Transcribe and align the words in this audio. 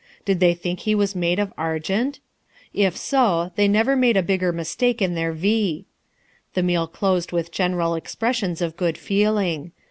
Did 0.25 0.39
they 0.39 0.55
think 0.55 0.79
he 0.79 0.95
was 0.95 1.13
made 1.15 1.37
of 1.37 1.53
argent. 1.59 2.19
If 2.73 2.97
so, 2.97 3.51
they 3.55 3.67
never 3.67 3.95
made 3.95 4.17
a 4.17 4.23
bigger 4.23 4.51
mistake 4.51 4.99
in 4.99 5.13
their 5.13 5.31
vie. 5.31 5.85
The 6.55 6.63
meal 6.63 6.87
closed 6.87 7.31
with 7.31 7.51
general 7.51 7.93
expressions 7.93 8.63
of 8.63 8.77
good 8.77 8.97
feeling. 8.97 9.73